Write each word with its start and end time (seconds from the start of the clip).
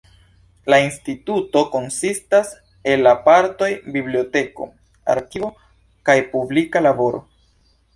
La 0.73 0.77
instituto 0.83 1.61
konsistas 1.75 2.49
el 2.93 3.05
la 3.09 3.13
partoj 3.29 3.71
biblioteko, 3.99 4.71
arkivo 5.19 5.55
kaj 6.11 6.21
publika 6.37 6.89
laboro. 6.93 7.27